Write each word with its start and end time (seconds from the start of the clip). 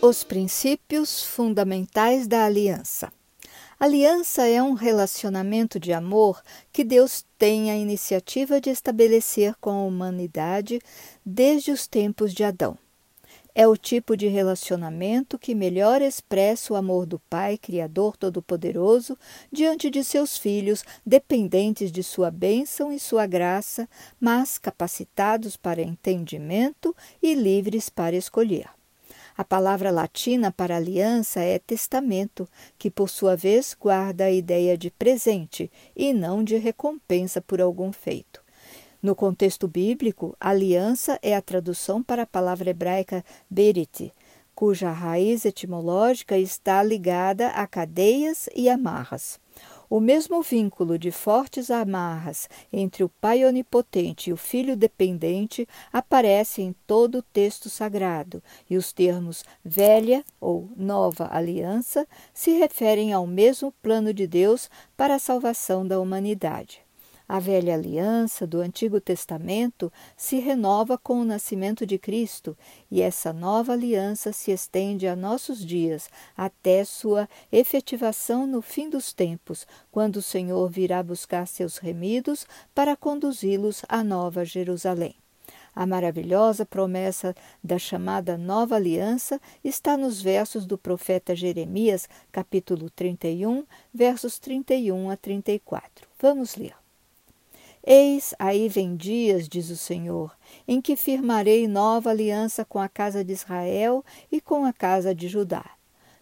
Os 0.00 0.24
princípios 0.24 1.22
fundamentais 1.22 2.26
da 2.26 2.44
aliança. 2.44 3.12
Aliança 3.80 4.46
é 4.46 4.62
um 4.62 4.74
relacionamento 4.74 5.80
de 5.80 5.92
amor 5.92 6.42
que 6.72 6.84
Deus 6.84 7.24
tem 7.38 7.70
a 7.70 7.76
iniciativa 7.76 8.60
de 8.60 8.68
estabelecer 8.68 9.54
com 9.60 9.70
a 9.70 9.84
humanidade 9.84 10.80
desde 11.24 11.70
os 11.70 11.86
tempos 11.86 12.34
de 12.34 12.44
Adão. 12.44 12.76
É 13.54 13.68
o 13.68 13.76
tipo 13.76 14.16
de 14.16 14.28
relacionamento 14.28 15.38
que 15.38 15.54
melhor 15.54 16.00
expressa 16.00 16.72
o 16.72 16.76
amor 16.76 17.04
do 17.04 17.18
Pai, 17.18 17.58
Criador 17.58 18.16
Todo-Poderoso, 18.16 19.18
diante 19.52 19.90
de 19.90 20.02
seus 20.02 20.38
filhos, 20.38 20.82
dependentes 21.04 21.92
de 21.92 22.02
sua 22.02 22.30
bênção 22.30 22.90
e 22.90 22.98
sua 22.98 23.26
graça, 23.26 23.86
mas 24.18 24.56
capacitados 24.56 25.54
para 25.54 25.82
entendimento 25.82 26.96
e 27.22 27.34
livres 27.34 27.90
para 27.90 28.16
escolher. 28.16 28.70
A 29.36 29.44
palavra 29.44 29.90
latina 29.90 30.50
para 30.50 30.76
aliança 30.76 31.40
é 31.40 31.58
testamento, 31.58 32.48
que 32.78 32.90
por 32.90 33.10
sua 33.10 33.36
vez 33.36 33.76
guarda 33.78 34.24
a 34.24 34.30
ideia 34.30 34.78
de 34.78 34.90
presente 34.90 35.70
e 35.94 36.14
não 36.14 36.42
de 36.42 36.56
recompensa 36.56 37.40
por 37.42 37.60
algum 37.60 37.92
feito. 37.92 38.41
No 39.02 39.16
contexto 39.16 39.66
bíblico, 39.66 40.36
aliança 40.38 41.18
é 41.20 41.34
a 41.34 41.42
tradução 41.42 42.00
para 42.00 42.22
a 42.22 42.26
palavra 42.26 42.70
hebraica 42.70 43.24
berit, 43.50 44.12
cuja 44.54 44.92
raiz 44.92 45.44
etimológica 45.44 46.38
está 46.38 46.80
ligada 46.84 47.48
a 47.48 47.66
cadeias 47.66 48.48
e 48.54 48.68
amarras. 48.68 49.40
O 49.90 49.98
mesmo 49.98 50.40
vínculo 50.40 50.96
de 50.96 51.10
fortes 51.10 51.68
amarras 51.68 52.48
entre 52.72 53.02
o 53.02 53.08
Pai 53.08 53.44
onipotente 53.44 54.30
e 54.30 54.32
o 54.32 54.36
Filho 54.36 54.76
dependente 54.76 55.66
aparece 55.92 56.62
em 56.62 56.72
todo 56.86 57.18
o 57.18 57.22
texto 57.22 57.68
sagrado, 57.68 58.40
e 58.70 58.76
os 58.76 58.92
termos 58.92 59.44
velha 59.64 60.24
ou 60.40 60.70
nova 60.76 61.28
aliança 61.32 62.06
se 62.32 62.52
referem 62.52 63.12
ao 63.12 63.26
mesmo 63.26 63.72
plano 63.82 64.14
de 64.14 64.28
Deus 64.28 64.70
para 64.96 65.16
a 65.16 65.18
salvação 65.18 65.84
da 65.84 65.98
humanidade. 65.98 66.82
A 67.28 67.38
velha 67.38 67.74
aliança 67.74 68.46
do 68.46 68.60
Antigo 68.60 69.00
Testamento 69.00 69.92
se 70.16 70.38
renova 70.38 70.98
com 70.98 71.20
o 71.20 71.24
nascimento 71.24 71.86
de 71.86 71.98
Cristo, 71.98 72.56
e 72.90 73.00
essa 73.00 73.32
nova 73.32 73.72
aliança 73.72 74.32
se 74.32 74.50
estende 74.50 75.06
a 75.06 75.14
nossos 75.14 75.64
dias, 75.64 76.10
até 76.36 76.84
sua 76.84 77.28
efetivação 77.50 78.46
no 78.46 78.60
fim 78.60 78.90
dos 78.90 79.12
tempos, 79.12 79.66
quando 79.90 80.16
o 80.16 80.22
Senhor 80.22 80.68
virá 80.68 81.02
buscar 81.02 81.46
seus 81.46 81.78
remidos 81.78 82.46
para 82.74 82.96
conduzi-los 82.96 83.82
à 83.88 84.02
Nova 84.02 84.44
Jerusalém. 84.44 85.14
A 85.74 85.86
maravilhosa 85.86 86.66
promessa 86.66 87.34
da 87.64 87.78
chamada 87.78 88.36
Nova 88.36 88.76
Aliança 88.76 89.40
está 89.64 89.96
nos 89.96 90.20
versos 90.20 90.66
do 90.66 90.76
profeta 90.76 91.34
Jeremias, 91.34 92.06
capítulo 92.30 92.90
31, 92.90 93.64
versos 93.92 94.38
31 94.38 95.08
a 95.08 95.16
34. 95.16 96.06
Vamos 96.20 96.56
ler. 96.56 96.81
Eis 97.84 98.32
aí 98.38 98.68
vem 98.68 98.94
dias, 98.94 99.48
diz 99.48 99.68
o 99.68 99.76
Senhor, 99.76 100.36
em 100.68 100.80
que 100.80 100.94
firmarei 100.94 101.66
nova 101.66 102.10
aliança 102.10 102.64
com 102.64 102.78
a 102.78 102.88
casa 102.88 103.24
de 103.24 103.32
Israel 103.32 104.04
e 104.30 104.40
com 104.40 104.64
a 104.64 104.72
casa 104.72 105.12
de 105.12 105.26
Judá. 105.26 105.68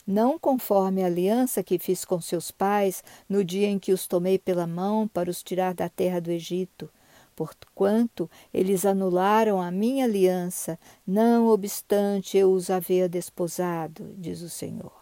Não 0.06 0.38
conforme 0.38 1.02
a 1.02 1.06
aliança 1.06 1.62
que 1.62 1.78
fiz 1.78 2.02
com 2.02 2.18
seus 2.18 2.50
pais 2.50 3.04
no 3.28 3.44
dia 3.44 3.68
em 3.68 3.78
que 3.78 3.92
os 3.92 4.06
tomei 4.06 4.38
pela 4.38 4.66
mão 4.66 5.06
para 5.06 5.28
os 5.28 5.42
tirar 5.42 5.74
da 5.74 5.90
terra 5.90 6.18
do 6.18 6.30
Egito, 6.30 6.88
porquanto 7.36 8.28
eles 8.54 8.86
anularam 8.86 9.60
a 9.60 9.70
minha 9.70 10.06
aliança, 10.06 10.78
não 11.06 11.46
obstante 11.48 12.38
eu 12.38 12.52
os 12.52 12.70
haver 12.70 13.06
desposado, 13.06 14.14
diz 14.16 14.40
o 14.40 14.48
Senhor. 14.48 14.92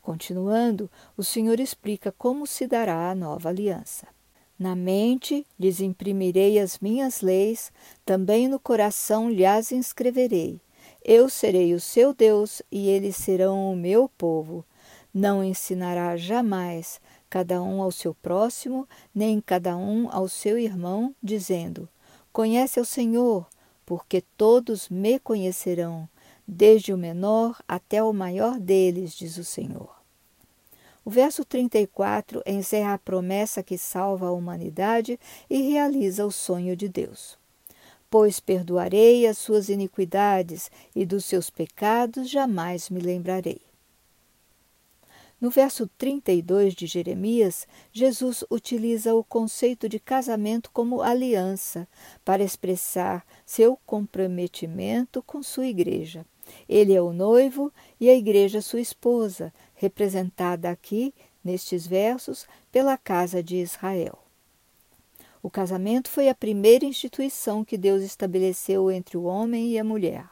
Continuando, 0.00 0.90
o 1.18 1.22
Senhor 1.22 1.60
explica 1.60 2.10
como 2.10 2.46
se 2.46 2.66
dará 2.66 3.10
a 3.10 3.14
nova 3.14 3.50
aliança. 3.50 4.15
Na 4.58 4.74
mente 4.74 5.46
lhes 5.58 5.80
imprimirei 5.80 6.58
as 6.58 6.78
minhas 6.78 7.20
leis, 7.20 7.70
também 8.04 8.48
no 8.48 8.58
coração 8.58 9.30
lhes 9.30 9.70
inscreverei. 9.70 10.60
Eu 11.04 11.28
serei 11.28 11.74
o 11.74 11.80
seu 11.80 12.14
Deus 12.14 12.62
e 12.72 12.88
eles 12.88 13.16
serão 13.16 13.70
o 13.70 13.76
meu 13.76 14.08
povo. 14.08 14.64
Não 15.12 15.44
ensinará 15.44 16.16
jamais 16.16 17.00
cada 17.28 17.62
um 17.62 17.82
ao 17.82 17.92
seu 17.92 18.14
próximo, 18.14 18.88
nem 19.14 19.40
cada 19.40 19.76
um 19.76 20.08
ao 20.10 20.28
seu 20.28 20.58
irmão, 20.58 21.14
dizendo: 21.22 21.88
Conhece 22.32 22.80
o 22.80 22.84
Senhor, 22.84 23.46
porque 23.84 24.22
todos 24.36 24.88
me 24.88 25.18
conhecerão, 25.18 26.08
desde 26.46 26.92
o 26.92 26.98
menor 26.98 27.62
até 27.68 28.02
o 28.02 28.12
maior 28.12 28.58
deles, 28.58 29.14
diz 29.14 29.36
o 29.36 29.44
Senhor. 29.44 29.95
O 31.06 31.10
verso 31.10 31.44
34 31.44 32.42
encerra 32.44 32.94
a 32.94 32.98
promessa 32.98 33.62
que 33.62 33.78
salva 33.78 34.26
a 34.26 34.32
humanidade 34.32 35.20
e 35.48 35.62
realiza 35.62 36.26
o 36.26 36.32
sonho 36.32 36.76
de 36.76 36.88
Deus. 36.88 37.38
Pois 38.10 38.40
perdoarei 38.40 39.24
as 39.24 39.38
suas 39.38 39.68
iniquidades 39.68 40.68
e 40.96 41.06
dos 41.06 41.24
seus 41.24 41.48
pecados 41.48 42.28
jamais 42.28 42.90
me 42.90 42.98
lembrarei. 42.98 43.60
No 45.40 45.48
verso 45.48 45.88
32 45.96 46.74
de 46.74 46.88
Jeremias, 46.88 47.68
Jesus 47.92 48.42
utiliza 48.50 49.14
o 49.14 49.22
conceito 49.22 49.88
de 49.88 50.00
casamento 50.00 50.72
como 50.72 51.02
aliança 51.02 51.86
para 52.24 52.42
expressar 52.42 53.24
seu 53.44 53.78
comprometimento 53.86 55.22
com 55.22 55.40
sua 55.40 55.66
igreja. 55.66 56.26
Ele 56.68 56.94
é 56.94 57.02
o 57.02 57.12
noivo 57.12 57.72
e 58.00 58.08
a 58.08 58.14
igreja 58.14 58.60
sua 58.60 58.80
esposa, 58.80 59.52
representada 59.76 60.70
aqui, 60.70 61.14
nestes 61.44 61.86
versos, 61.86 62.46
pela 62.72 62.98
casa 62.98 63.42
de 63.42 63.56
Israel. 63.56 64.18
O 65.42 65.48
casamento 65.48 66.08
foi 66.08 66.28
a 66.28 66.34
primeira 66.34 66.84
instituição 66.84 67.64
que 67.64 67.78
Deus 67.78 68.02
estabeleceu 68.02 68.90
entre 68.90 69.16
o 69.16 69.22
homem 69.22 69.68
e 69.70 69.78
a 69.78 69.84
mulher. 69.84 70.28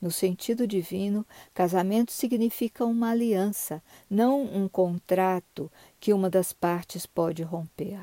No 0.00 0.10
sentido 0.10 0.66
divino, 0.66 1.26
casamento 1.52 2.12
significa 2.12 2.84
uma 2.84 3.10
aliança, 3.10 3.82
não 4.08 4.42
um 4.42 4.68
contrato 4.68 5.70
que 6.00 6.12
uma 6.12 6.30
das 6.30 6.52
partes 6.52 7.04
pode 7.04 7.42
romper. 7.42 8.00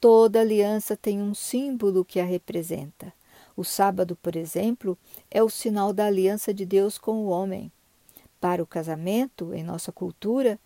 Toda 0.00 0.40
aliança 0.40 0.96
tem 0.96 1.20
um 1.20 1.34
símbolo 1.34 2.04
que 2.04 2.20
a 2.20 2.24
representa. 2.24 3.12
O 3.56 3.64
sábado, 3.64 4.16
por 4.22 4.36
exemplo, 4.36 4.96
é 5.30 5.42
o 5.42 5.48
sinal 5.48 5.92
da 5.92 6.06
aliança 6.06 6.52
de 6.52 6.64
Deus 6.64 6.96
com 6.98 7.16
o 7.24 7.28
homem. 7.28 7.72
Para 8.40 8.62
o 8.62 8.66
casamento, 8.66 9.52
em 9.52 9.64
nossa 9.64 9.90
cultura, 9.90 10.58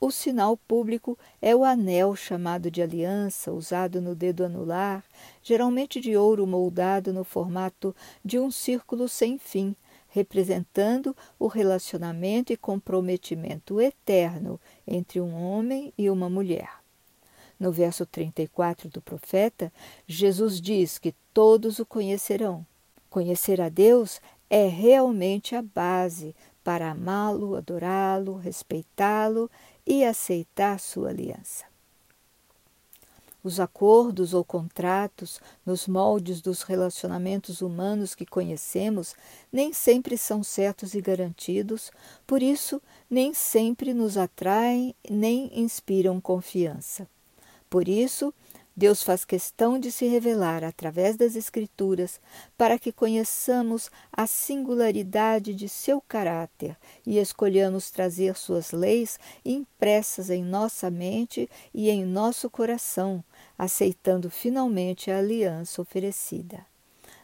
o 0.00 0.10
sinal 0.10 0.56
público 0.56 1.16
é 1.40 1.54
o 1.54 1.62
anel 1.62 2.16
chamado 2.16 2.68
de 2.68 2.82
aliança, 2.82 3.52
usado 3.52 4.00
no 4.00 4.16
dedo 4.16 4.44
anular, 4.44 5.04
geralmente 5.40 6.00
de 6.00 6.16
ouro 6.16 6.44
moldado 6.44 7.12
no 7.12 7.22
formato 7.22 7.94
de 8.24 8.36
um 8.36 8.50
círculo 8.50 9.08
sem 9.08 9.38
fim, 9.38 9.76
representando 10.08 11.16
o 11.38 11.46
relacionamento 11.46 12.52
e 12.52 12.56
comprometimento 12.56 13.80
eterno 13.80 14.60
entre 14.84 15.20
um 15.20 15.34
homem 15.34 15.94
e 15.96 16.10
uma 16.10 16.28
mulher. 16.28 16.68
No 17.58 17.70
verso 17.70 18.04
34 18.04 18.88
do 18.88 19.00
profeta, 19.00 19.72
Jesus 20.04 20.60
diz 20.60 20.98
que 20.98 21.14
todos 21.32 21.78
o 21.78 21.86
conhecerão. 21.86 22.66
Conhecer 23.08 23.60
a 23.60 23.68
Deus 23.68 24.20
é 24.50 24.66
realmente 24.66 25.54
a 25.54 25.62
base 25.62 26.34
para 26.64 26.90
amá-lo, 26.90 27.56
adorá-lo, 27.56 28.36
respeitá-lo 28.36 29.50
e 29.86 30.04
aceitar 30.04 30.78
sua 30.78 31.10
aliança. 31.10 31.64
Os 33.44 33.58
acordos 33.58 34.34
ou 34.34 34.44
contratos, 34.44 35.40
nos 35.66 35.88
moldes 35.88 36.40
dos 36.40 36.62
relacionamentos 36.62 37.60
humanos 37.60 38.14
que 38.14 38.24
conhecemos, 38.24 39.16
nem 39.52 39.72
sempre 39.72 40.16
são 40.16 40.44
certos 40.44 40.94
e 40.94 41.00
garantidos, 41.00 41.90
por 42.24 42.40
isso, 42.40 42.80
nem 43.10 43.34
sempre 43.34 43.92
nos 43.92 44.16
atraem 44.16 44.94
nem 45.10 45.50
inspiram 45.58 46.20
confiança. 46.20 47.08
Por 47.68 47.88
isso, 47.88 48.32
Deus 48.74 49.02
faz 49.02 49.24
questão 49.24 49.78
de 49.78 49.92
se 49.92 50.06
revelar 50.06 50.64
através 50.64 51.16
das 51.16 51.36
Escrituras 51.36 52.18
para 52.56 52.78
que 52.78 52.90
conheçamos 52.90 53.90
a 54.10 54.26
singularidade 54.26 55.54
de 55.54 55.68
seu 55.68 56.00
caráter 56.00 56.76
e 57.06 57.18
escolhamos 57.18 57.90
trazer 57.90 58.34
suas 58.34 58.72
leis 58.72 59.20
impressas 59.44 60.30
em 60.30 60.42
nossa 60.42 60.90
mente 60.90 61.50
e 61.74 61.90
em 61.90 62.04
nosso 62.06 62.48
coração, 62.48 63.22
aceitando 63.58 64.30
finalmente 64.30 65.10
a 65.10 65.18
aliança 65.18 65.82
oferecida. 65.82 66.64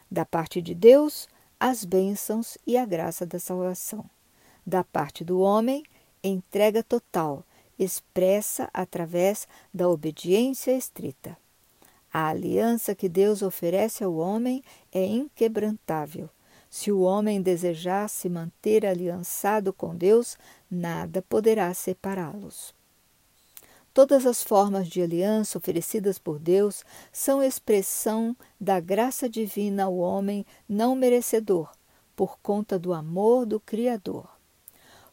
Da 0.09 0.25
parte 0.25 0.61
de 0.61 0.75
Deus, 0.75 1.27
as 1.59 1.83
bênçãos 1.83 2.59
e 2.65 2.77
a 2.77 2.85
graça 2.85 3.25
da 3.25 3.39
salvação. 3.39 4.05
Da 4.65 4.83
parte 4.83 5.23
do 5.23 5.39
homem, 5.39 5.83
entrega 6.23 6.83
total 6.83 7.43
expressa 7.79 8.69
através 8.73 9.47
da 9.73 9.89
obediência 9.89 10.71
estrita. 10.75 11.37
A 12.11 12.27
aliança 12.27 12.93
que 12.93 13.07
Deus 13.07 13.41
oferece 13.41 14.03
ao 14.03 14.15
homem 14.15 14.63
é 14.91 15.05
inquebrantável. 15.05 16.29
Se 16.69 16.91
o 16.91 17.01
homem 17.01 17.41
desejar 17.41 18.09
se 18.09 18.29
manter 18.29 18.85
aliançado 18.85 19.71
com 19.71 19.95
Deus, 19.95 20.37
nada 20.69 21.21
poderá 21.21 21.73
separá-los. 21.73 22.73
Todas 23.93 24.25
as 24.25 24.43
formas 24.43 24.87
de 24.87 25.01
aliança 25.01 25.57
oferecidas 25.57 26.19
por 26.19 26.39
Deus 26.39 26.83
são 27.11 27.43
expressão 27.43 28.35
da 28.59 28.79
graça 28.79 29.27
divina 29.27 29.85
ao 29.85 29.97
homem 29.97 30.45
não 30.67 30.95
merecedor, 30.95 31.71
por 32.15 32.37
conta 32.39 32.77
do 32.77 32.93
amor 32.93 33.45
do 33.45 33.59
Criador. 33.59 34.38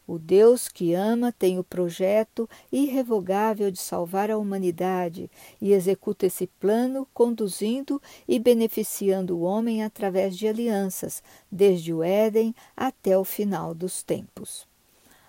O 0.07 0.17
Deus 0.17 0.69
que 0.69 0.93
ama 0.93 1.33
tem 1.33 1.59
o 1.59 1.63
projeto 1.65 2.49
irrevogável 2.71 3.69
de 3.69 3.77
salvar 3.77 4.31
a 4.31 4.37
humanidade 4.37 5.29
e 5.61 5.73
executa 5.73 6.25
esse 6.25 6.47
plano 6.47 7.05
conduzindo 7.13 8.01
e 8.25 8.39
beneficiando 8.39 9.37
o 9.37 9.41
homem 9.41 9.83
através 9.83 10.37
de 10.37 10.47
alianças, 10.47 11.21
desde 11.51 11.93
o 11.93 12.01
Éden 12.01 12.55
até 12.75 13.17
o 13.17 13.25
final 13.25 13.75
dos 13.75 14.01
tempos. 14.01 14.65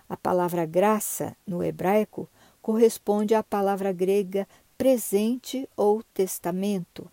A 0.07 0.15
palavra 0.15 0.65
graça, 0.65 1.35
no 1.45 1.61
hebraico, 1.61 2.29
corresponde 2.61 3.35
à 3.35 3.43
palavra 3.43 3.91
grega 3.91 4.47
presente 4.77 5.67
ou 5.75 6.01
testamento. 6.13 7.11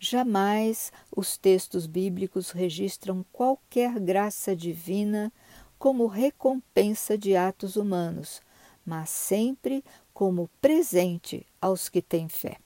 Jamais 0.00 0.92
os 1.16 1.36
textos 1.36 1.86
bíblicos 1.86 2.50
registram 2.50 3.24
qualquer 3.32 3.98
graça 4.00 4.54
divina 4.54 5.32
como 5.78 6.06
recompensa 6.06 7.16
de 7.16 7.36
atos 7.36 7.76
humanos, 7.76 8.40
mas 8.84 9.10
sempre 9.10 9.84
como 10.12 10.50
presente 10.60 11.46
aos 11.60 11.88
que 11.88 12.02
têm 12.02 12.28
fé. 12.28 12.56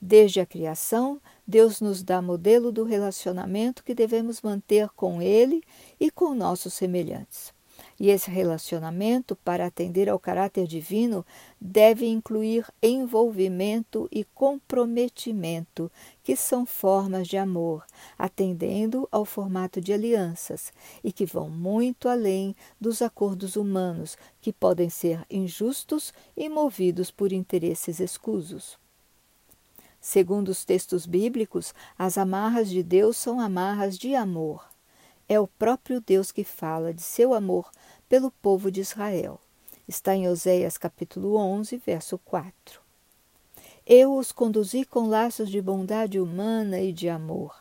Desde 0.00 0.40
a 0.40 0.46
criação, 0.46 1.20
Deus 1.46 1.80
nos 1.80 2.02
dá 2.02 2.22
modelo 2.22 2.72
do 2.72 2.84
relacionamento 2.84 3.84
que 3.84 3.94
devemos 3.94 4.40
manter 4.40 4.88
com 4.90 5.20
Ele 5.20 5.62
e 6.00 6.10
com 6.10 6.34
nossos 6.34 6.72
semelhantes. 6.72 7.52
E 8.02 8.08
esse 8.08 8.30
relacionamento, 8.30 9.36
para 9.36 9.66
atender 9.66 10.08
ao 10.08 10.18
caráter 10.18 10.66
divino, 10.66 11.22
deve 11.60 12.06
incluir 12.06 12.66
envolvimento 12.82 14.08
e 14.10 14.24
comprometimento, 14.24 15.92
que 16.22 16.34
são 16.34 16.64
formas 16.64 17.28
de 17.28 17.36
amor, 17.36 17.84
atendendo 18.16 19.06
ao 19.12 19.26
formato 19.26 19.82
de 19.82 19.92
alianças 19.92 20.72
e 21.04 21.12
que 21.12 21.26
vão 21.26 21.50
muito 21.50 22.08
além 22.08 22.56
dos 22.80 23.02
acordos 23.02 23.54
humanos, 23.54 24.16
que 24.40 24.50
podem 24.50 24.88
ser 24.88 25.22
injustos 25.30 26.14
e 26.34 26.48
movidos 26.48 27.10
por 27.10 27.34
interesses 27.34 28.00
escusos. 28.00 28.78
Segundo 30.00 30.48
os 30.48 30.64
textos 30.64 31.04
bíblicos, 31.04 31.74
as 31.98 32.16
amarras 32.16 32.70
de 32.70 32.82
Deus 32.82 33.18
são 33.18 33.38
amarras 33.38 33.98
de 33.98 34.14
amor. 34.14 34.69
É 35.30 35.38
o 35.38 35.46
próprio 35.46 36.00
Deus 36.00 36.32
que 36.32 36.42
fala 36.42 36.92
de 36.92 37.02
seu 37.02 37.32
amor 37.32 37.70
pelo 38.08 38.32
povo 38.32 38.68
de 38.68 38.80
Israel. 38.80 39.40
Está 39.86 40.12
em 40.16 40.26
Oséias 40.26 40.76
capítulo 40.76 41.36
11, 41.36 41.76
verso 41.86 42.18
4. 42.18 42.80
Eu 43.86 44.16
os 44.16 44.32
conduzi 44.32 44.84
com 44.84 45.06
laços 45.06 45.48
de 45.48 45.62
bondade 45.62 46.18
humana 46.18 46.80
e 46.80 46.92
de 46.92 47.08
amor. 47.08 47.54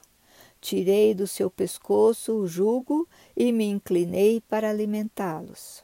Tirei 0.59 1.13
do 1.13 1.27
seu 1.27 1.51
pescoço 1.51 2.33
o 2.33 2.47
jugo 2.47 3.07
e 3.37 3.51
me 3.51 3.65
inclinei 3.65 4.41
para 4.41 4.71
alimentá-los. 4.71 5.83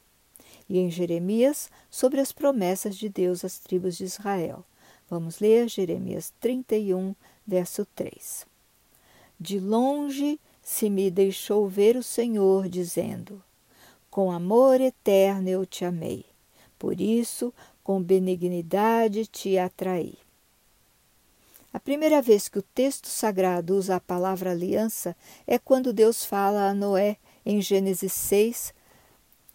E 0.67 0.79
em 0.79 0.89
Jeremias, 0.89 1.69
sobre 1.91 2.19
as 2.19 2.31
promessas 2.31 2.95
de 2.95 3.09
Deus 3.09 3.45
às 3.45 3.59
tribos 3.59 3.95
de 3.95 4.05
Israel. 4.05 4.65
Vamos 5.07 5.37
ler 5.37 5.69
Jeremias 5.69 6.33
31, 6.39 7.13
verso 7.45 7.85
3. 7.93 8.47
De 9.39 9.59
longe 9.59 10.39
se 10.65 10.89
me 10.89 11.11
deixou 11.11 11.69
ver 11.69 11.95
o 11.95 12.01
Senhor, 12.01 12.67
dizendo: 12.67 13.39
Com 14.09 14.31
amor 14.31 14.81
eterno 14.81 15.47
eu 15.47 15.63
te 15.63 15.85
amei, 15.85 16.25
por 16.79 16.99
isso 16.99 17.53
com 17.83 18.01
benignidade 18.01 19.27
te 19.27 19.59
atraí. 19.59 20.17
A 21.71 21.79
primeira 21.79 22.19
vez 22.19 22.49
que 22.49 22.57
o 22.57 22.63
texto 22.63 23.07
sagrado 23.07 23.75
usa 23.75 23.97
a 23.97 23.99
palavra 23.99 24.49
aliança 24.49 25.15
é 25.45 25.59
quando 25.59 25.93
Deus 25.93 26.25
fala 26.25 26.67
a 26.67 26.73
Noé 26.73 27.17
em 27.45 27.61
Gênesis 27.61 28.13
6, 28.13 28.73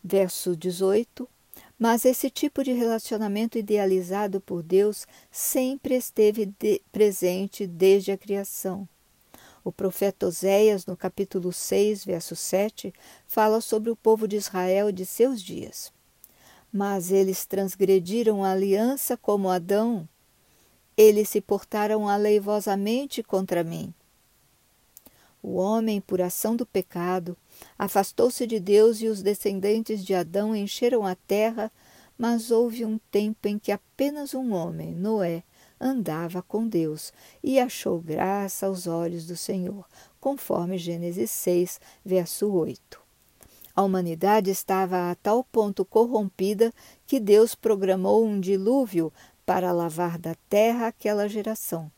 verso 0.05 0.57
18. 0.57 1.29
Mas 1.77 2.05
esse 2.05 2.31
tipo 2.31 2.62
de 2.62 2.73
relacionamento 2.73 3.59
idealizado 3.59 4.41
por 4.41 4.62
Deus 4.62 5.09
sempre 5.29 5.97
esteve 5.97 6.47
de 6.47 6.81
presente 6.93 7.67
desde 7.67 8.12
a 8.12 8.19
criação. 8.19 8.87
O 9.62 9.71
profeta 9.71 10.27
Oséias, 10.27 10.87
no 10.87 10.97
capítulo 10.97 11.53
6, 11.53 12.05
verso 12.05 12.35
7, 12.35 12.95
fala 13.27 13.61
sobre 13.61 13.91
o 13.91 13.97
povo 13.97 14.27
de 14.27 14.37
Israel 14.37 14.91
de 14.91 15.05
seus 15.05 15.43
dias. 15.43 15.93
Mas 16.73 17.11
eles 17.11 17.45
transgrediram 17.45 18.43
a 18.43 18.53
aliança 18.53 19.17
como 19.19 19.51
Adão. 19.51 20.09
Eles 20.97 21.29
se 21.29 21.41
portaram 21.41 22.09
aleivosamente 22.09 23.23
contra 23.23 23.62
mim. 23.62 23.93
O 25.43 25.57
homem, 25.57 26.01
por 26.01 26.23
ação 26.23 26.57
do 26.57 26.65
pecado, 26.65 27.37
afastou-se 27.79 28.47
de 28.47 28.61
Deus 28.61 29.01
e 29.01 29.09
os 29.09 29.23
descendentes 29.23 30.05
de 30.05 30.15
Adão 30.15 30.55
encheram 30.55 31.07
a 31.07 31.15
terra, 31.15 31.71
mas 32.17 32.51
houve 32.51 32.85
um 32.85 32.99
tempo 33.11 33.49
em 33.49 33.59
que 33.59 33.73
apenas 33.73 34.35
um 34.35 34.53
homem, 34.53 34.95
Noé, 34.95 35.43
andava 35.81 36.43
com 36.43 36.69
Deus 36.69 37.12
e 37.43 37.59
achou 37.59 38.00
graça 38.00 38.67
aos 38.67 38.87
olhos 38.87 39.27
do 39.27 39.37
Senhor, 39.37 39.87
conforme 40.21 40.77
Gênesis 40.77 41.31
6, 41.31 41.81
verso 42.05 42.53
8. 42.53 43.00
A 43.75 43.82
humanidade 43.82 44.50
estava 44.50 45.11
a 45.11 45.15
tal 45.15 45.43
ponto 45.43 45.85
corrompida 45.85 46.73
que 47.06 47.19
Deus 47.19 47.55
programou 47.55 48.27
um 48.27 48.38
dilúvio 48.38 49.12
para 49.47 49.73
lavar 49.73 50.19
da 50.19 50.35
terra 50.49 50.88
aquela 50.88 51.29
geração 51.29 51.91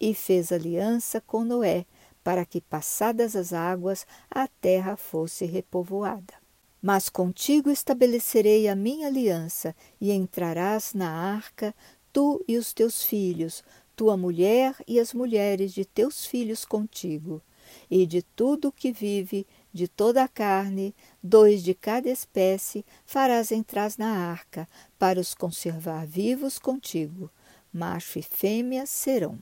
e 0.00 0.14
fez 0.14 0.52
aliança 0.52 1.20
com 1.20 1.44
Noé 1.44 1.86
para 2.24 2.46
que, 2.46 2.60
passadas 2.60 3.36
as 3.36 3.52
águas, 3.52 4.06
a 4.30 4.48
terra 4.48 4.96
fosse 4.96 5.44
repovoada. 5.44 6.34
Mas 6.80 7.10
contigo 7.10 7.70
estabelecerei 7.70 8.66
a 8.66 8.74
minha 8.74 9.08
aliança, 9.08 9.76
e 10.00 10.10
entrarás 10.10 10.94
na 10.94 11.10
arca, 11.10 11.74
tu 12.14 12.42
e 12.46 12.56
os 12.56 12.72
teus 12.72 13.02
filhos, 13.02 13.64
tua 13.96 14.16
mulher 14.16 14.76
e 14.86 15.00
as 15.00 15.12
mulheres 15.12 15.74
de 15.74 15.84
teus 15.84 16.24
filhos 16.24 16.64
contigo, 16.64 17.42
e 17.90 18.06
de 18.06 18.22
tudo 18.22 18.70
que 18.70 18.92
vive, 18.92 19.44
de 19.72 19.88
toda 19.88 20.22
a 20.22 20.28
carne, 20.28 20.94
dois 21.20 21.60
de 21.60 21.74
cada 21.74 22.08
espécie, 22.08 22.86
farás 23.04 23.50
entrar 23.50 23.90
na 23.98 24.30
arca, 24.30 24.68
para 24.96 25.18
os 25.18 25.34
conservar 25.34 26.06
vivos 26.06 26.56
contigo. 26.56 27.28
Macho 27.72 28.20
e 28.20 28.22
fêmea 28.22 28.86
serão. 28.86 29.36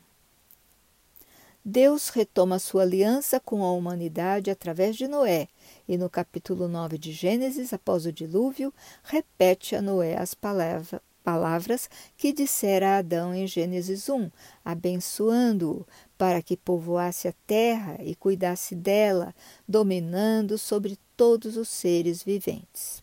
Deus 1.62 2.08
retoma 2.08 2.58
sua 2.58 2.82
aliança 2.82 3.38
com 3.38 3.62
a 3.62 3.70
humanidade 3.70 4.50
através 4.50 4.96
de 4.96 5.06
Noé, 5.06 5.46
e 5.86 5.98
no 5.98 6.08
capítulo 6.08 6.68
9 6.68 6.96
de 6.96 7.12
Gênesis, 7.12 7.72
após 7.74 8.06
o 8.06 8.12
dilúvio, 8.12 8.72
repete 9.04 9.76
a 9.76 9.82
Noé 9.82 10.16
as 10.16 10.34
palavras, 10.34 11.00
palavras 11.22 11.88
que 12.16 12.32
dissera 12.32 12.90
a 12.90 12.98
Adão 12.98 13.34
em 13.34 13.46
Gênesis 13.46 14.08
1, 14.08 14.30
abençoando-o 14.64 15.86
para 16.18 16.42
que 16.42 16.56
povoasse 16.56 17.28
a 17.28 17.34
terra 17.46 17.98
e 18.02 18.14
cuidasse 18.14 18.74
dela, 18.74 19.34
dominando 19.66 20.58
sobre 20.58 20.98
todos 21.16 21.56
os 21.56 21.68
seres 21.68 22.22
viventes. 22.22 23.02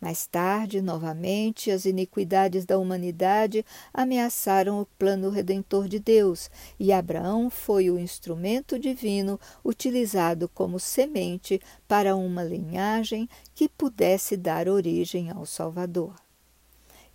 Mais 0.00 0.28
tarde, 0.28 0.80
novamente, 0.80 1.72
as 1.72 1.84
iniquidades 1.84 2.64
da 2.64 2.78
humanidade 2.78 3.66
ameaçaram 3.92 4.80
o 4.80 4.86
plano 4.86 5.28
redentor 5.28 5.88
de 5.88 5.98
Deus, 5.98 6.48
e 6.78 6.92
Abraão 6.92 7.50
foi 7.50 7.90
o 7.90 7.98
instrumento 7.98 8.78
divino 8.78 9.40
utilizado 9.64 10.48
como 10.48 10.78
semente 10.78 11.60
para 11.88 12.14
uma 12.14 12.44
linhagem 12.44 13.28
que 13.54 13.68
pudesse 13.68 14.36
dar 14.36 14.68
origem 14.68 15.30
ao 15.30 15.44
Salvador. 15.44 16.27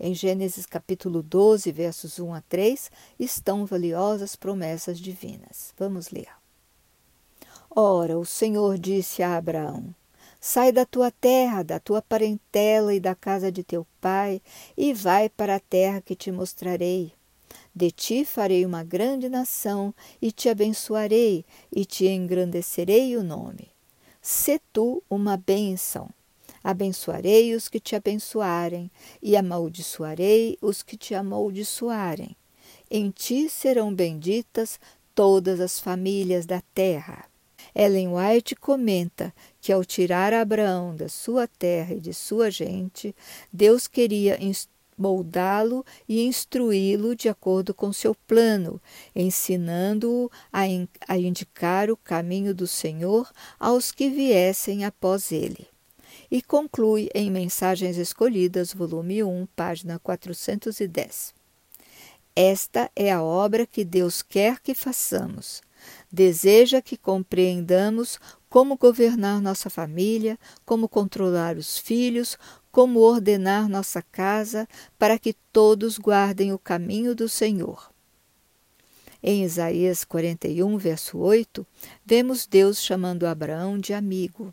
Em 0.05 0.13
Gênesis 0.13 0.65
capítulo 0.65 1.23
12, 1.23 1.71
versos 1.71 2.19
1 2.19 2.33
a 2.33 2.41
3, 2.41 2.91
estão 3.17 3.65
valiosas 3.65 4.35
promessas 4.35 4.99
divinas. 4.99 5.73
Vamos 5.77 6.09
ler. 6.09 6.27
Ora, 7.73 8.19
o 8.19 8.25
Senhor 8.25 8.77
disse 8.77 9.23
a 9.23 9.37
Abraão: 9.37 9.95
Sai 10.41 10.73
da 10.73 10.85
tua 10.85 11.09
terra, 11.09 11.63
da 11.63 11.79
tua 11.79 12.01
parentela 12.01 12.93
e 12.93 12.99
da 12.99 13.15
casa 13.15 13.49
de 13.49 13.63
teu 13.63 13.87
pai, 14.01 14.41
e 14.75 14.93
vai 14.93 15.29
para 15.29 15.55
a 15.55 15.61
terra 15.61 16.01
que 16.01 16.17
te 16.17 16.33
mostrarei. 16.33 17.13
De 17.73 17.89
ti 17.89 18.25
farei 18.25 18.65
uma 18.65 18.83
grande 18.83 19.29
nação, 19.29 19.95
e 20.21 20.33
te 20.33 20.49
abençoarei, 20.49 21.45
e 21.71 21.85
te 21.85 22.07
engrandecerei 22.07 23.15
o 23.15 23.23
nome. 23.23 23.69
Se 24.21 24.59
tu 24.73 25.01
uma 25.09 25.37
bênção 25.37 26.09
Abençoarei 26.63 27.53
os 27.53 27.67
que 27.67 27.79
te 27.79 27.95
abençoarem, 27.95 28.89
e 29.21 29.35
amaldiçoarei 29.35 30.57
os 30.61 30.81
que 30.81 30.95
te 30.95 31.13
amaldiçoarem. 31.13 32.35
Em 32.89 33.09
ti 33.11 33.49
serão 33.49 33.93
benditas 33.93 34.79
todas 35.13 35.59
as 35.59 35.79
famílias 35.79 36.45
da 36.45 36.61
terra. 36.73 37.25
Ellen 37.75 38.09
White 38.09 38.55
comenta 38.55 39.33
que 39.59 39.71
ao 39.71 39.83
tirar 39.83 40.33
Abraão 40.33 40.95
da 40.95 41.09
sua 41.09 41.47
terra 41.47 41.95
e 41.95 41.99
de 41.99 42.13
sua 42.13 42.51
gente, 42.51 43.15
Deus 43.51 43.87
queria 43.87 44.37
moldá-lo 44.97 45.83
e 46.07 46.23
instruí-lo 46.23 47.15
de 47.15 47.29
acordo 47.29 47.73
com 47.73 47.91
seu 47.91 48.13
plano, 48.27 48.81
ensinando-o 49.15 50.29
a, 50.51 50.67
in 50.67 50.87
a 51.07 51.17
indicar 51.17 51.89
o 51.89 51.97
caminho 51.97 52.53
do 52.53 52.67
Senhor 52.67 53.31
aos 53.59 53.91
que 53.91 54.09
viessem 54.09 54.85
após 54.85 55.31
ele. 55.31 55.72
E 56.33 56.41
conclui 56.41 57.11
em 57.13 57.29
Mensagens 57.29 57.95
Escolhidas, 57.95 58.73
volume 58.73 59.23
1, 59.23 59.45
página 59.55 59.99
410. 59.99 61.31
Esta 62.35 62.89
é 62.95 63.11
a 63.11 63.21
obra 63.21 63.67
que 63.67 63.85
Deus 63.85 64.23
quer 64.23 64.59
que 64.59 64.73
façamos. 64.73 65.61
Deseja 66.11 66.81
que 66.81 66.97
compreendamos 66.97 68.19
como 68.49 68.75
governar 68.75 69.39
nossa 69.43 69.69
família, 69.69 70.39
como 70.65 70.89
controlar 70.89 71.55
os 71.55 71.77
filhos, 71.77 72.35
como 72.71 73.01
ordenar 73.01 73.69
nossa 73.69 74.01
casa 74.01 74.67
para 74.97 75.19
que 75.19 75.35
todos 75.51 75.99
guardem 75.99 76.51
o 76.51 76.57
caminho 76.57 77.13
do 77.13 77.29
Senhor. 77.29 77.91
Em 79.21 79.43
Isaías 79.43 80.03
41, 80.03 80.79
verso 80.79 81.19
8, 81.19 81.63
vemos 82.03 82.47
Deus 82.47 82.81
chamando 82.83 83.27
Abraão 83.27 83.77
de 83.77 83.93
amigo. 83.93 84.51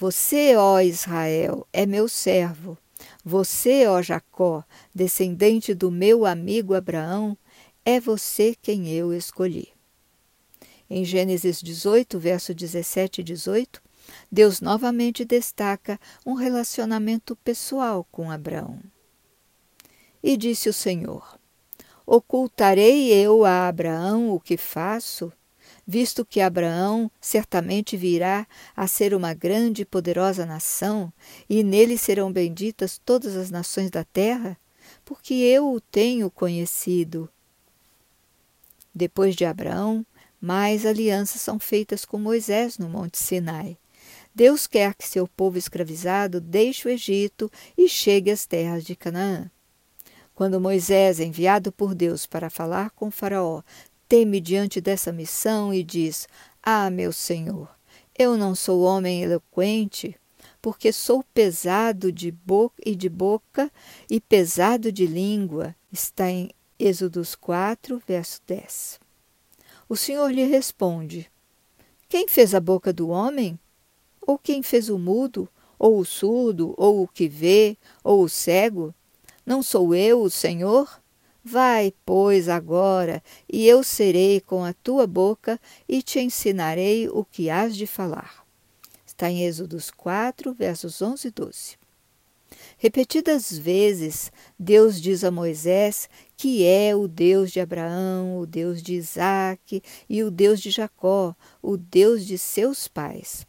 Você, 0.00 0.54
ó 0.54 0.80
Israel, 0.80 1.66
é 1.72 1.84
meu 1.84 2.08
servo. 2.08 2.78
Você, 3.24 3.84
ó 3.88 4.00
Jacó, 4.00 4.62
descendente 4.94 5.74
do 5.74 5.90
meu 5.90 6.24
amigo 6.24 6.72
Abraão, 6.72 7.36
é 7.84 7.98
você 7.98 8.54
quem 8.62 8.88
eu 8.92 9.12
escolhi. 9.12 9.68
Em 10.88 11.04
Gênesis 11.04 11.60
18, 11.60 12.16
verso 12.16 12.54
17 12.54 13.22
e 13.22 13.24
18, 13.24 13.82
Deus 14.30 14.60
novamente 14.60 15.24
destaca 15.24 15.98
um 16.24 16.34
relacionamento 16.34 17.34
pessoal 17.34 18.06
com 18.12 18.30
Abraão. 18.30 18.78
E 20.22 20.36
disse 20.36 20.68
o 20.68 20.72
Senhor: 20.72 21.36
Ocultarei 22.06 23.12
eu 23.12 23.44
a 23.44 23.66
Abraão 23.66 24.30
o 24.30 24.38
que 24.38 24.56
faço, 24.56 25.32
visto 25.90 26.22
que 26.22 26.42
Abraão 26.42 27.10
certamente 27.18 27.96
virá 27.96 28.46
a 28.76 28.86
ser 28.86 29.14
uma 29.14 29.32
grande 29.32 29.82
e 29.82 29.86
poderosa 29.86 30.44
nação, 30.44 31.10
e 31.48 31.64
nele 31.64 31.96
serão 31.96 32.30
benditas 32.30 33.00
todas 33.02 33.34
as 33.34 33.50
nações 33.50 33.90
da 33.90 34.04
terra, 34.04 34.58
porque 35.02 35.32
eu 35.32 35.72
o 35.72 35.80
tenho 35.80 36.30
conhecido. 36.30 37.26
Depois 38.94 39.34
de 39.34 39.46
Abraão, 39.46 40.04
mais 40.38 40.84
alianças 40.84 41.40
são 41.40 41.58
feitas 41.58 42.04
com 42.04 42.18
Moisés 42.18 42.76
no 42.76 42.86
Monte 42.90 43.16
Sinai. 43.16 43.78
Deus 44.34 44.66
quer 44.66 44.94
que 44.94 45.08
seu 45.08 45.26
povo 45.26 45.56
escravizado 45.56 46.38
deixe 46.38 46.86
o 46.86 46.90
Egito 46.90 47.50
e 47.78 47.88
chegue 47.88 48.30
às 48.30 48.44
terras 48.44 48.84
de 48.84 48.94
Canaã. 48.94 49.50
Quando 50.38 50.60
Moisés, 50.60 51.18
enviado 51.18 51.72
por 51.72 51.96
Deus 51.96 52.24
para 52.24 52.48
falar 52.48 52.90
com 52.90 53.10
Faraó, 53.10 53.60
teme 54.08 54.40
diante 54.40 54.80
dessa 54.80 55.12
missão 55.12 55.72
e 55.72 55.82
diz: 55.82 56.26
Ah, 56.62 56.88
meu 56.90 57.12
senhor, 57.12 57.68
eu 58.18 58.36
não 58.36 58.54
sou 58.54 58.82
homem 58.82 59.22
eloquente, 59.22 60.16
porque 60.62 60.92
sou 60.92 61.22
pesado 61.34 62.10
de 62.10 62.30
boca 62.30 62.82
e 62.84 62.96
de 62.96 63.08
boca 63.08 63.70
e 64.10 64.20
pesado 64.20 64.90
de 64.90 65.06
língua. 65.06 65.74
Está 65.92 66.30
em 66.30 66.50
Êxodos 66.78 67.34
4, 67.34 68.02
verso 68.06 68.40
10. 68.46 69.00
O 69.88 69.96
Senhor 69.96 70.30
lhe 70.32 70.44
responde: 70.44 71.30
Quem 72.08 72.26
fez 72.26 72.54
a 72.54 72.60
boca 72.60 72.92
do 72.92 73.08
homem? 73.08 73.58
Ou 74.22 74.38
quem 74.38 74.62
fez 74.62 74.90
o 74.90 74.98
mudo, 74.98 75.48
ou 75.78 75.98
o 75.98 76.04
surdo, 76.04 76.74
ou 76.76 77.02
o 77.02 77.08
que 77.08 77.28
vê, 77.28 77.78
ou 78.04 78.22
o 78.22 78.28
cego? 78.28 78.94
Não 79.46 79.62
sou 79.62 79.94
eu 79.94 80.20
o 80.22 80.28
Senhor? 80.28 80.97
Vai, 81.50 81.94
pois, 82.04 82.46
agora, 82.46 83.22
e 83.50 83.66
eu 83.66 83.82
serei 83.82 84.38
com 84.38 84.62
a 84.62 84.74
tua 84.74 85.06
boca 85.06 85.58
e 85.88 86.02
te 86.02 86.20
ensinarei 86.20 87.08
o 87.08 87.24
que 87.24 87.48
hás 87.48 87.74
de 87.74 87.86
falar. 87.86 88.44
Está 89.06 89.30
em 89.30 89.46
Êxodos 89.46 89.90
4, 89.90 90.52
versos 90.52 91.00
11 91.00 91.28
e 91.28 91.30
12. 91.30 91.78
Repetidas 92.76 93.50
vezes, 93.56 94.30
Deus 94.58 95.00
diz 95.00 95.24
a 95.24 95.30
Moisés 95.30 96.10
que 96.36 96.66
é 96.66 96.94
o 96.94 97.08
Deus 97.08 97.50
de 97.50 97.60
Abraão, 97.60 98.38
o 98.38 98.44
Deus 98.44 98.82
de 98.82 98.92
Isaque 98.92 99.82
e 100.06 100.22
o 100.22 100.30
Deus 100.30 100.60
de 100.60 100.70
Jacó, 100.70 101.34
o 101.62 101.78
Deus 101.78 102.26
de 102.26 102.36
seus 102.36 102.86
pais. 102.88 103.46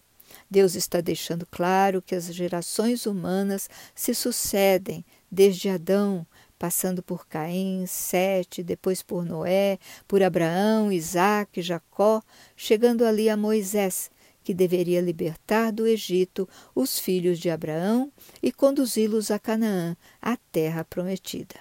Deus 0.49 0.73
está 0.73 1.01
deixando 1.01 1.45
claro 1.45 2.01
que 2.01 2.15
as 2.15 2.33
gerações 2.33 3.05
humanas 3.05 3.69
se 3.93 4.15
sucedem 4.15 5.03
desde 5.29 5.67
Adão, 5.69 6.25
passando 6.59 7.01
por 7.01 7.25
Caim, 7.25 7.85
Sete, 7.87 8.61
depois 8.61 9.01
por 9.01 9.23
Noé, 9.25 9.79
por 10.05 10.21
Abraão, 10.21 10.91
Isaque, 10.91 11.61
Jacó, 11.61 12.21
chegando 12.55 13.05
ali 13.05 13.29
a 13.29 13.37
Moisés, 13.37 14.11
que 14.43 14.53
deveria 14.53 14.99
libertar 14.99 15.71
do 15.71 15.87
Egito 15.87 16.47
os 16.75 16.99
filhos 16.99 17.39
de 17.39 17.49
Abraão 17.49 18.11
e 18.43 18.51
conduzi-los 18.51 19.31
a 19.31 19.39
Canaã, 19.39 19.95
a 20.21 20.35
terra 20.51 20.83
prometida. 20.83 21.55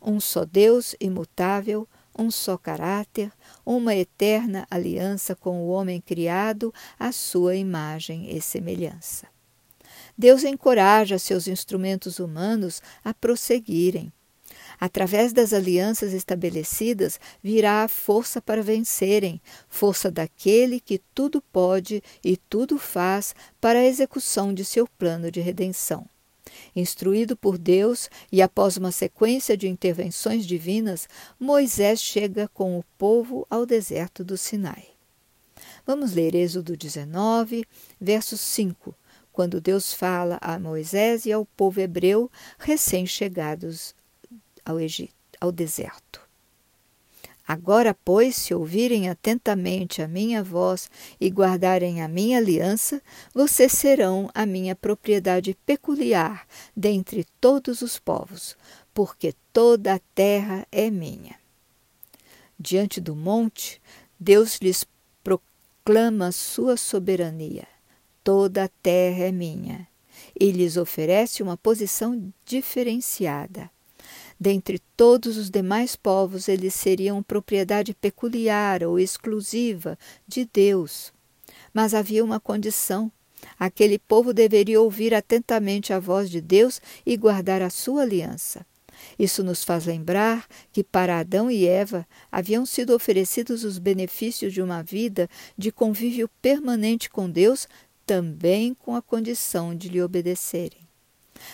Um 0.00 0.18
só 0.18 0.44
Deus 0.44 0.96
imutável, 0.98 1.86
um 2.18 2.30
só 2.30 2.56
caráter, 2.56 3.30
uma 3.64 3.94
eterna 3.94 4.66
aliança 4.70 5.36
com 5.36 5.62
o 5.62 5.68
homem 5.68 6.00
criado 6.00 6.72
à 6.98 7.12
sua 7.12 7.54
imagem 7.54 8.34
e 8.34 8.40
semelhança. 8.40 9.26
Deus 10.16 10.44
encoraja 10.44 11.18
seus 11.18 11.48
instrumentos 11.48 12.18
humanos 12.18 12.82
a 13.04 13.14
prosseguirem. 13.14 14.12
Através 14.84 15.32
das 15.32 15.52
alianças 15.52 16.12
estabelecidas 16.12 17.20
virá 17.40 17.84
a 17.84 17.88
força 17.88 18.42
para 18.42 18.64
vencerem, 18.64 19.40
força 19.68 20.10
daquele 20.10 20.80
que 20.80 21.00
tudo 21.14 21.40
pode 21.40 22.02
e 22.24 22.36
tudo 22.36 22.76
faz 22.80 23.32
para 23.60 23.78
a 23.78 23.84
execução 23.84 24.52
de 24.52 24.64
seu 24.64 24.88
plano 24.98 25.30
de 25.30 25.40
redenção. 25.40 26.04
Instruído 26.74 27.36
por 27.36 27.58
Deus 27.58 28.10
e 28.32 28.42
após 28.42 28.76
uma 28.76 28.90
sequência 28.90 29.56
de 29.56 29.68
intervenções 29.68 30.44
divinas, 30.44 31.08
Moisés 31.38 32.02
chega 32.02 32.48
com 32.48 32.76
o 32.76 32.84
povo 32.98 33.46
ao 33.48 33.64
deserto 33.64 34.24
do 34.24 34.36
Sinai. 34.36 34.88
Vamos 35.86 36.12
ler 36.12 36.34
Êxodo 36.34 36.76
19, 36.76 37.64
verso 38.00 38.36
5, 38.36 38.92
quando 39.32 39.60
Deus 39.60 39.94
fala 39.94 40.38
a 40.40 40.58
Moisés 40.58 41.24
e 41.24 41.30
ao 41.30 41.46
povo 41.46 41.80
hebreu 41.80 42.28
recém-chegados 42.58 43.94
ao 44.64 44.78
Egito, 44.80 45.14
ao 45.40 45.50
deserto. 45.52 46.20
Agora, 47.46 47.92
pois, 47.92 48.36
se 48.36 48.54
ouvirem 48.54 49.08
atentamente 49.08 50.00
a 50.00 50.08
minha 50.08 50.42
voz 50.42 50.90
e 51.20 51.28
guardarem 51.28 52.00
a 52.00 52.08
minha 52.08 52.38
aliança, 52.38 53.02
vocês 53.34 53.72
serão 53.72 54.30
a 54.32 54.46
minha 54.46 54.76
propriedade 54.76 55.56
peculiar 55.66 56.46
dentre 56.74 57.26
todos 57.40 57.82
os 57.82 57.98
povos, 57.98 58.56
porque 58.94 59.34
toda 59.52 59.94
a 59.94 60.00
terra 60.14 60.66
é 60.70 60.88
minha. 60.88 61.34
Diante 62.58 63.00
do 63.00 63.16
monte, 63.16 63.82
Deus 64.18 64.58
lhes 64.62 64.86
proclama 65.24 66.30
sua 66.30 66.76
soberania. 66.76 67.66
Toda 68.22 68.64
a 68.64 68.68
terra 68.68 69.24
é 69.24 69.32
minha. 69.32 69.88
E 70.38 70.52
lhes 70.52 70.76
oferece 70.76 71.42
uma 71.42 71.56
posição 71.56 72.32
diferenciada. 72.46 73.68
Dentre 74.42 74.80
todos 74.96 75.36
os 75.36 75.48
demais 75.48 75.94
povos, 75.94 76.48
eles 76.48 76.74
seriam 76.74 77.22
propriedade 77.22 77.94
peculiar 77.94 78.82
ou 78.82 78.98
exclusiva 78.98 79.96
de 80.26 80.44
Deus. 80.52 81.12
Mas 81.72 81.94
havia 81.94 82.24
uma 82.24 82.40
condição. 82.40 83.08
Aquele 83.56 84.00
povo 84.00 84.34
deveria 84.34 84.80
ouvir 84.80 85.14
atentamente 85.14 85.92
a 85.92 86.00
voz 86.00 86.28
de 86.28 86.40
Deus 86.40 86.82
e 87.06 87.16
guardar 87.16 87.62
a 87.62 87.70
sua 87.70 88.02
aliança. 88.02 88.66
Isso 89.16 89.44
nos 89.44 89.62
faz 89.62 89.86
lembrar 89.86 90.48
que 90.72 90.82
para 90.82 91.20
Adão 91.20 91.48
e 91.48 91.64
Eva 91.64 92.04
haviam 92.28 92.66
sido 92.66 92.96
oferecidos 92.96 93.62
os 93.62 93.78
benefícios 93.78 94.52
de 94.52 94.60
uma 94.60 94.82
vida 94.82 95.30
de 95.56 95.70
convívio 95.70 96.28
permanente 96.42 97.08
com 97.08 97.30
Deus, 97.30 97.68
também 98.04 98.74
com 98.74 98.96
a 98.96 99.02
condição 99.02 99.72
de 99.72 99.88
lhe 99.88 100.02
obedecerem. 100.02 100.81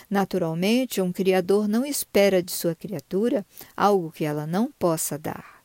Naturalmente, 0.09 1.01
um 1.01 1.13
Criador 1.13 1.69
não 1.69 1.85
espera 1.85 2.43
de 2.43 2.53
sua 2.53 2.75
criatura 2.75 3.45
algo 3.77 4.11
que 4.11 4.25
ela 4.25 4.47
não 4.47 4.73
possa 4.79 5.19
dar. 5.19 5.59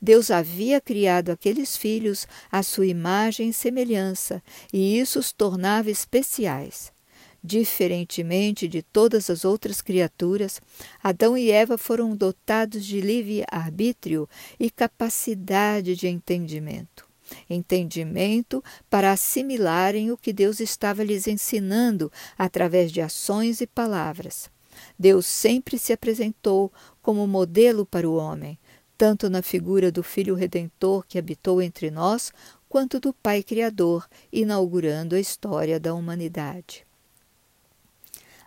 Deus 0.00 0.30
havia 0.30 0.80
criado 0.80 1.30
aqueles 1.30 1.76
filhos 1.76 2.26
à 2.50 2.62
sua 2.62 2.86
imagem 2.86 3.50
e 3.50 3.52
semelhança, 3.52 4.42
e 4.72 4.98
isso 4.98 5.18
os 5.18 5.32
tornava 5.32 5.90
especiais. 5.90 6.92
Diferentemente 7.44 8.68
de 8.68 8.82
todas 8.82 9.28
as 9.28 9.44
outras 9.44 9.80
criaturas, 9.80 10.60
Adão 11.02 11.36
e 11.36 11.50
Eva 11.50 11.76
foram 11.76 12.14
dotados 12.14 12.84
de 12.84 13.00
livre-arbítrio 13.00 14.28
e 14.60 14.70
capacidade 14.70 15.96
de 15.96 16.06
entendimento. 16.06 17.11
Entendimento 17.48 18.62
para 18.88 19.12
assimilarem 19.12 20.10
o 20.10 20.16
que 20.16 20.32
Deus 20.32 20.60
estava 20.60 21.02
lhes 21.02 21.26
ensinando 21.26 22.10
através 22.36 22.90
de 22.90 23.00
ações 23.00 23.60
e 23.60 23.66
palavras. 23.66 24.50
Deus 24.98 25.26
sempre 25.26 25.78
se 25.78 25.92
apresentou 25.92 26.72
como 27.00 27.26
modelo 27.26 27.84
para 27.84 28.08
o 28.08 28.16
homem, 28.16 28.58
tanto 28.96 29.28
na 29.28 29.42
figura 29.42 29.90
do 29.90 30.02
Filho 30.02 30.34
Redentor 30.34 31.04
que 31.06 31.18
habitou 31.18 31.60
entre 31.60 31.90
nós, 31.90 32.32
quanto 32.68 32.98
do 32.98 33.12
Pai 33.12 33.42
Criador, 33.42 34.08
inaugurando 34.32 35.14
a 35.14 35.20
história 35.20 35.78
da 35.78 35.92
humanidade. 35.92 36.86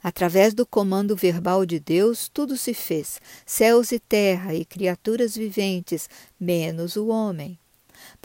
Através 0.01 0.53
do 0.53 0.65
comando 0.65 1.15
verbal 1.15 1.65
de 1.65 1.79
Deus, 1.79 2.29
tudo 2.29 2.55
se 2.55 2.73
fez, 2.73 3.19
céus 3.45 3.91
e 3.91 3.99
terra 3.99 4.53
e 4.53 4.63
criaturas 4.63 5.35
viventes, 5.35 6.07
menos 6.39 6.95
o 6.95 7.07
homem. 7.07 7.57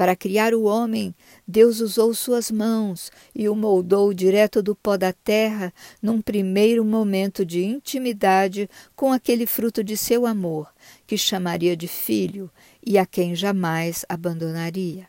Para 0.00 0.16
criar 0.16 0.54
o 0.54 0.62
homem, 0.62 1.14
Deus 1.46 1.80
usou 1.80 2.14
suas 2.14 2.50
mãos 2.50 3.12
e 3.34 3.50
o 3.50 3.54
moldou 3.54 4.14
direto 4.14 4.62
do 4.62 4.74
pó 4.74 4.96
da 4.96 5.12
terra 5.12 5.74
num 6.00 6.22
primeiro 6.22 6.82
momento 6.82 7.44
de 7.44 7.62
intimidade 7.62 8.66
com 8.96 9.12
aquele 9.12 9.44
fruto 9.44 9.84
de 9.84 9.98
seu 9.98 10.24
amor, 10.24 10.72
que 11.06 11.18
chamaria 11.18 11.76
de 11.76 11.86
filho 11.86 12.50
e 12.82 12.96
a 12.96 13.04
quem 13.04 13.34
jamais 13.36 14.06
abandonaria. 14.08 15.06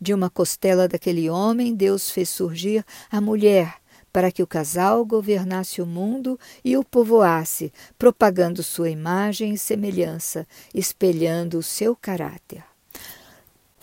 De 0.00 0.14
uma 0.14 0.30
costela 0.30 0.88
daquele 0.88 1.28
homem, 1.28 1.74
Deus 1.74 2.08
fez 2.08 2.30
surgir 2.30 2.82
a 3.10 3.20
mulher, 3.20 3.74
para 4.10 4.32
que 4.32 4.42
o 4.42 4.46
casal 4.46 5.04
governasse 5.04 5.82
o 5.82 5.86
mundo 5.86 6.40
e 6.64 6.78
o 6.78 6.82
povoasse, 6.82 7.70
propagando 7.98 8.62
sua 8.62 8.88
imagem 8.88 9.52
e 9.52 9.58
semelhança, 9.58 10.46
espelhando 10.72 11.58
o 11.58 11.62
seu 11.62 11.94
caráter. 11.94 12.64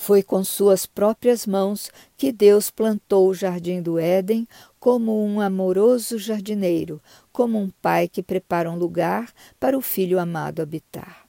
Foi 0.03 0.23
com 0.23 0.43
suas 0.43 0.87
próprias 0.87 1.45
mãos 1.45 1.91
que 2.17 2.31
Deus 2.31 2.71
plantou 2.71 3.29
o 3.29 3.35
jardim 3.35 3.83
do 3.83 3.99
Éden 3.99 4.47
como 4.79 5.23
um 5.23 5.39
amoroso 5.39 6.17
jardineiro, 6.17 6.99
como 7.31 7.59
um 7.59 7.69
pai 7.69 8.07
que 8.07 8.23
prepara 8.23 8.71
um 8.71 8.75
lugar 8.75 9.31
para 9.59 9.77
o 9.77 9.81
filho 9.81 10.17
amado 10.19 10.59
habitar. 10.59 11.27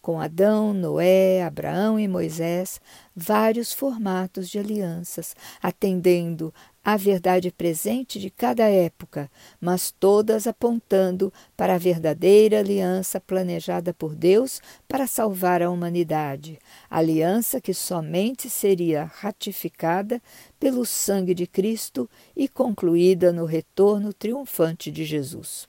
Com 0.00 0.20
Adão, 0.20 0.72
Noé, 0.72 1.42
Abraão 1.42 1.98
e 1.98 2.06
Moisés, 2.06 2.80
vários 3.12 3.72
formatos 3.72 4.48
de 4.48 4.60
alianças, 4.60 5.34
atendendo 5.60 6.54
à 6.86 6.96
verdade 6.96 7.50
presente 7.50 8.20
de 8.20 8.30
cada 8.30 8.68
época, 8.68 9.28
mas 9.60 9.90
todas 9.90 10.46
apontando 10.46 11.32
para 11.56 11.74
a 11.74 11.78
verdadeira 11.78 12.60
aliança 12.60 13.18
planejada 13.18 13.92
por 13.92 14.14
Deus 14.14 14.62
para 14.86 15.08
salvar 15.08 15.62
a 15.62 15.68
humanidade, 15.68 16.60
aliança 16.88 17.60
que 17.60 17.74
somente 17.74 18.48
seria 18.48 19.02
ratificada 19.02 20.22
pelo 20.60 20.86
sangue 20.86 21.34
de 21.34 21.44
Cristo 21.44 22.08
e 22.36 22.46
concluída 22.46 23.32
no 23.32 23.46
retorno 23.46 24.12
triunfante 24.12 24.88
de 24.88 25.04
Jesus. 25.04 25.66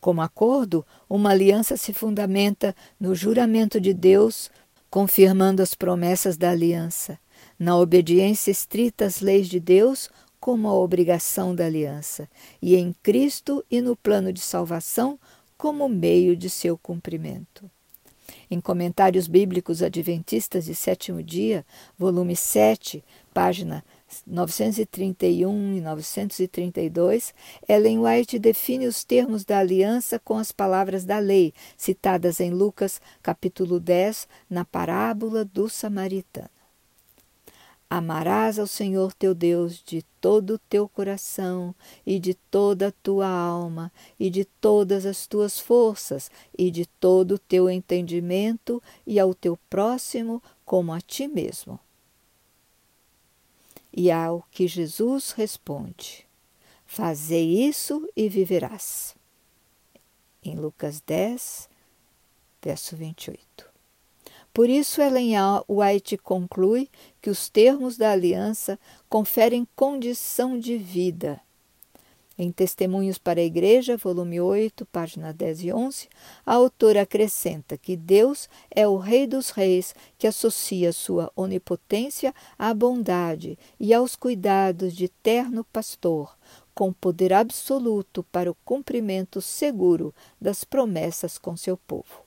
Como 0.00 0.22
acordo, 0.22 0.86
uma 1.06 1.32
aliança 1.32 1.76
se 1.76 1.92
fundamenta 1.92 2.74
no 2.98 3.14
juramento 3.14 3.78
de 3.78 3.92
Deus, 3.92 4.50
confirmando 4.88 5.62
as 5.62 5.74
promessas 5.74 6.38
da 6.38 6.48
aliança, 6.48 7.18
na 7.58 7.76
obediência 7.76 8.50
estrita 8.50 9.04
às 9.04 9.20
leis 9.20 9.48
de 9.48 9.60
Deus, 9.60 10.10
como 10.40 10.68
a 10.68 10.74
obrigação 10.74 11.54
da 11.54 11.66
aliança, 11.66 12.28
e 12.60 12.76
em 12.76 12.94
Cristo 13.02 13.64
e 13.70 13.80
no 13.80 13.96
plano 13.96 14.32
de 14.32 14.40
salvação, 14.40 15.18
como 15.56 15.88
meio 15.88 16.36
de 16.36 16.50
seu 16.50 16.76
cumprimento. 16.76 17.70
Em 18.50 18.60
Comentários 18.60 19.26
Bíblicos 19.26 19.82
Adventistas 19.82 20.66
de 20.66 20.74
Sétimo 20.74 21.22
Dia, 21.22 21.64
volume 21.98 22.36
7, 22.36 23.02
página 23.32 23.84
931 24.26 25.76
e 25.76 25.80
932, 25.80 27.34
Ellen 27.68 28.00
White 28.00 28.38
define 28.38 28.86
os 28.86 29.02
termos 29.02 29.44
da 29.44 29.58
aliança 29.58 30.18
com 30.18 30.36
as 30.36 30.52
palavras 30.52 31.04
da 31.04 31.18
lei, 31.18 31.52
citadas 31.76 32.38
em 32.40 32.50
Lucas 32.50 33.00
capítulo 33.22 33.80
10, 33.80 34.28
na 34.48 34.64
parábola 34.64 35.44
do 35.44 35.68
samaritano. 35.68 36.63
Amarás 37.96 38.58
ao 38.58 38.66
Senhor 38.66 39.14
teu 39.14 39.32
Deus 39.36 39.80
de 39.80 40.02
todo 40.20 40.54
o 40.54 40.58
teu 40.58 40.88
coração, 40.88 41.72
e 42.04 42.18
de 42.18 42.34
toda 42.34 42.88
a 42.88 42.90
tua 42.90 43.28
alma, 43.28 43.92
e 44.18 44.28
de 44.30 44.44
todas 44.44 45.06
as 45.06 45.28
tuas 45.28 45.60
forças, 45.60 46.28
e 46.58 46.72
de 46.72 46.86
todo 46.86 47.36
o 47.36 47.38
teu 47.38 47.70
entendimento, 47.70 48.82
e 49.06 49.20
ao 49.20 49.32
teu 49.32 49.56
próximo 49.70 50.42
como 50.64 50.92
a 50.92 51.00
ti 51.00 51.28
mesmo. 51.28 51.78
E 53.92 54.10
ao 54.10 54.44
que 54.50 54.66
Jesus 54.66 55.30
responde: 55.30 56.26
Fazei 56.84 57.64
isso 57.64 58.10
e 58.16 58.28
viverás. 58.28 59.14
Em 60.42 60.56
Lucas 60.56 61.00
10, 61.00 61.68
verso 62.60 62.96
28. 62.96 63.73
Por 64.54 64.70
isso, 64.70 65.02
Ellen 65.02 65.34
White 65.68 66.16
conclui 66.16 66.88
que 67.20 67.28
os 67.28 67.50
termos 67.50 67.98
da 67.98 68.12
aliança 68.12 68.78
conferem 69.08 69.66
condição 69.76 70.58
de 70.58 70.78
vida 70.78 71.40
em 72.36 72.50
Testemunhos 72.50 73.16
para 73.16 73.40
a 73.40 73.44
Igreja, 73.44 73.96
volume 73.96 74.40
8, 74.40 74.84
página 74.86 75.32
10 75.32 75.64
e 75.64 75.72
11, 75.72 76.08
a 76.44 76.54
autora 76.54 77.02
acrescenta 77.02 77.78
que 77.78 77.96
Deus 77.96 78.48
é 78.70 78.86
o 78.88 78.96
Rei 78.96 79.26
dos 79.26 79.50
Reis 79.50 79.94
que 80.18 80.26
associa 80.26 80.92
sua 80.92 81.30
onipotência 81.36 82.34
à 82.58 82.74
bondade 82.74 83.58
e 83.78 83.94
aos 83.94 84.16
cuidados 84.16 84.94
de 84.94 85.08
terno 85.08 85.64
pastor, 85.64 86.36
com 86.74 86.92
poder 86.92 87.32
absoluto 87.32 88.24
para 88.32 88.50
o 88.50 88.56
cumprimento 88.64 89.40
seguro 89.40 90.12
das 90.40 90.64
promessas 90.64 91.38
com 91.38 91.56
seu 91.56 91.76
povo. 91.76 92.23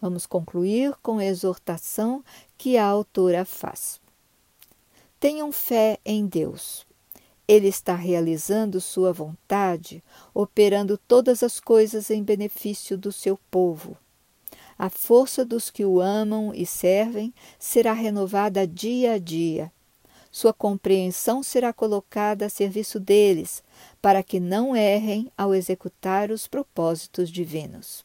Vamos 0.00 0.26
concluir 0.26 0.94
com 1.02 1.18
a 1.18 1.24
exortação 1.24 2.24
que 2.56 2.76
a 2.76 2.84
autora 2.84 3.44
faz. 3.44 4.00
Tenham 5.20 5.50
fé 5.50 5.98
em 6.04 6.26
Deus 6.26 6.86
ele 7.48 7.66
está 7.66 7.94
realizando 7.94 8.78
sua 8.78 9.10
vontade, 9.10 10.04
operando 10.34 10.98
todas 10.98 11.42
as 11.42 11.58
coisas 11.58 12.10
em 12.10 12.22
benefício 12.22 12.98
do 12.98 13.10
seu 13.10 13.40
povo. 13.50 13.96
A 14.78 14.90
força 14.90 15.46
dos 15.46 15.70
que 15.70 15.82
o 15.82 15.98
amam 15.98 16.52
e 16.54 16.66
servem 16.66 17.32
será 17.58 17.94
renovada 17.94 18.66
dia 18.66 19.14
a 19.14 19.18
dia. 19.18 19.72
Sua 20.30 20.52
compreensão 20.52 21.42
será 21.42 21.72
colocada 21.72 22.44
a 22.44 22.50
serviço 22.50 23.00
deles, 23.00 23.62
para 24.00 24.22
que 24.22 24.38
não 24.38 24.76
errem 24.76 25.32
ao 25.36 25.54
executar 25.54 26.30
os 26.30 26.46
propósitos 26.46 27.30
divinos. 27.30 28.04